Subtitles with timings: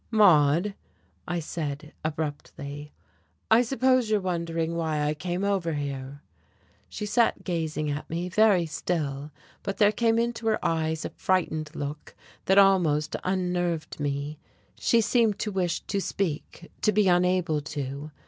[0.09, 0.73] "Maude,"
[1.27, 2.91] I said abruptly,
[3.51, 6.23] "I suppose you're wondering why I came over here."
[6.89, 9.29] She sat gazing at me, very still,
[9.61, 14.39] but there came into her eyes a frightened look that almost unnerved me.
[14.75, 18.09] She seemed to wish to speak, to be unable to.